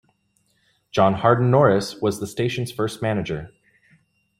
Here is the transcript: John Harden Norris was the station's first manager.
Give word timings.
John 0.89 1.13
Harden 1.13 1.51
Norris 1.51 1.93
was 2.01 2.19
the 2.19 2.25
station's 2.25 2.71
first 2.71 3.03
manager. 3.03 3.51